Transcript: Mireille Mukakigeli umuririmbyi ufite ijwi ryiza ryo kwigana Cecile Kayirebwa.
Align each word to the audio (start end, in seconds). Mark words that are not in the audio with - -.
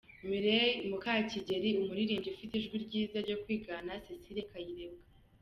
Mireille 0.29 0.77
Mukakigeli 0.89 1.69
umuririmbyi 1.81 2.29
ufite 2.35 2.53
ijwi 2.59 2.77
ryiza 2.85 3.17
ryo 3.25 3.37
kwigana 3.43 3.93
Cecile 4.05 4.41
Kayirebwa. 4.49 5.03